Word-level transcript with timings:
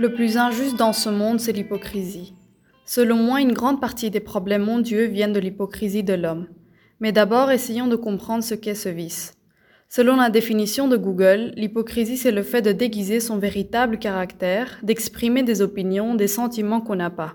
Le 0.00 0.12
plus 0.12 0.36
injuste 0.36 0.76
dans 0.76 0.92
ce 0.92 1.08
monde, 1.08 1.40
c'est 1.40 1.50
l'hypocrisie. 1.52 2.34
Selon 2.84 3.16
moi, 3.16 3.40
une 3.40 3.52
grande 3.52 3.80
partie 3.80 4.10
des 4.10 4.20
problèmes 4.20 4.62
mondiaux 4.62 5.08
viennent 5.08 5.32
de 5.32 5.40
l'hypocrisie 5.40 6.04
de 6.04 6.14
l'homme. 6.14 6.46
Mais 7.00 7.10
d'abord, 7.10 7.50
essayons 7.50 7.88
de 7.88 7.96
comprendre 7.96 8.44
ce 8.44 8.54
qu'est 8.54 8.76
ce 8.76 8.88
vice. 8.88 9.34
Selon 9.88 10.16
la 10.16 10.30
définition 10.30 10.86
de 10.86 10.96
Google, 10.96 11.52
l'hypocrisie 11.56 12.16
c'est 12.16 12.30
le 12.30 12.44
fait 12.44 12.62
de 12.62 12.72
déguiser 12.72 13.18
son 13.18 13.38
véritable 13.38 13.98
caractère, 13.98 14.78
d'exprimer 14.82 15.42
des 15.42 15.62
opinions, 15.62 16.14
des 16.14 16.28
sentiments 16.28 16.80
qu'on 16.80 16.96
n'a 16.96 17.10
pas. 17.10 17.34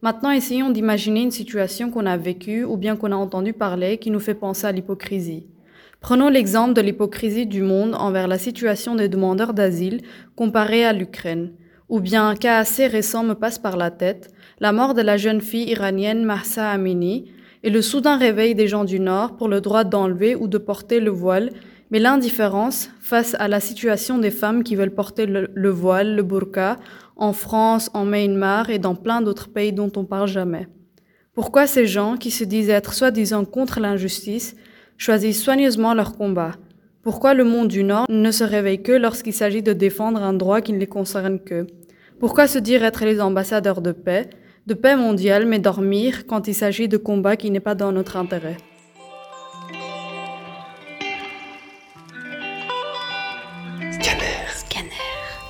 Maintenant, 0.00 0.30
essayons 0.30 0.70
d'imaginer 0.70 1.22
une 1.22 1.32
situation 1.32 1.90
qu'on 1.90 2.06
a 2.06 2.16
vécue 2.16 2.62
ou 2.62 2.76
bien 2.76 2.94
qu'on 2.94 3.10
a 3.10 3.16
entendu 3.16 3.52
parler 3.52 3.98
qui 3.98 4.12
nous 4.12 4.20
fait 4.20 4.34
penser 4.34 4.64
à 4.66 4.70
l'hypocrisie. 4.70 5.46
Prenons 6.00 6.28
l'exemple 6.28 6.74
de 6.74 6.80
l'hypocrisie 6.80 7.46
du 7.46 7.62
monde 7.62 7.96
envers 7.96 8.28
la 8.28 8.38
situation 8.38 8.94
des 8.94 9.08
demandeurs 9.08 9.54
d'asile 9.54 10.02
comparée 10.36 10.84
à 10.84 10.92
l'Ukraine. 10.92 11.52
Ou 11.88 11.98
bien 11.98 12.28
un 12.28 12.36
cas 12.36 12.58
assez 12.58 12.86
récent 12.86 13.24
me 13.24 13.34
passe 13.34 13.58
par 13.58 13.76
la 13.76 13.90
tête, 13.90 14.30
la 14.60 14.70
mort 14.70 14.94
de 14.94 15.02
la 15.02 15.16
jeune 15.16 15.40
fille 15.40 15.68
iranienne 15.68 16.24
Mahsa 16.24 16.70
Amini 16.70 17.32
et 17.64 17.70
le 17.70 17.82
soudain 17.82 18.16
réveil 18.16 18.54
des 18.54 18.68
gens 18.68 18.84
du 18.84 19.00
Nord 19.00 19.36
pour 19.36 19.48
le 19.48 19.60
droit 19.60 19.82
d'enlever 19.82 20.36
ou 20.36 20.46
de 20.46 20.58
porter 20.58 21.00
le 21.00 21.10
voile, 21.10 21.50
mais 21.90 21.98
l'indifférence 21.98 22.90
face 23.00 23.34
à 23.38 23.48
la 23.48 23.60
situation 23.60 24.18
des 24.18 24.30
femmes 24.30 24.62
qui 24.62 24.76
veulent 24.76 24.94
porter 24.94 25.26
le, 25.26 25.70
voile, 25.70 26.16
le 26.16 26.22
burqa, 26.22 26.76
en 27.16 27.32
France, 27.32 27.90
en 27.94 28.04
Myanmar 28.04 28.70
et 28.70 28.78
dans 28.78 28.94
plein 28.94 29.22
d'autres 29.22 29.48
pays 29.48 29.72
dont 29.72 29.90
on 29.96 30.04
parle 30.04 30.28
jamais. 30.28 30.68
Pourquoi 31.34 31.66
ces 31.66 31.86
gens 31.86 32.16
qui 32.16 32.30
se 32.30 32.44
disent 32.44 32.68
être 32.68 32.92
soi-disant 32.92 33.44
contre 33.44 33.80
l'injustice 33.80 34.56
choisissent 34.96 35.42
soigneusement 35.42 35.94
leur 35.94 36.16
combat? 36.16 36.52
Pourquoi 37.02 37.32
le 37.32 37.44
monde 37.44 37.68
du 37.68 37.84
Nord 37.84 38.06
ne 38.08 38.30
se 38.30 38.44
réveille 38.44 38.82
que 38.82 38.92
lorsqu'il 38.92 39.32
s'agit 39.32 39.62
de 39.62 39.72
défendre 39.72 40.22
un 40.22 40.32
droit 40.34 40.60
qui 40.60 40.72
ne 40.72 40.78
les 40.78 40.86
concerne 40.86 41.38
que? 41.40 41.66
Pourquoi 42.20 42.48
se 42.48 42.58
dire 42.58 42.84
être 42.84 43.04
les 43.04 43.20
ambassadeurs 43.20 43.80
de 43.80 43.92
paix, 43.92 44.28
de 44.66 44.74
paix 44.74 44.96
mondiale, 44.96 45.46
mais 45.46 45.60
dormir 45.60 46.26
quand 46.26 46.48
il 46.48 46.54
s'agit 46.54 46.88
de 46.88 46.96
combat 46.96 47.36
qui 47.36 47.50
n'est 47.50 47.60
pas 47.60 47.76
dans 47.76 47.92
notre 47.92 48.16
intérêt? 48.16 48.56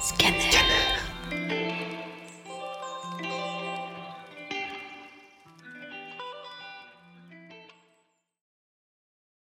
Scanner. 0.09 0.41
Scanner. 0.41 1.08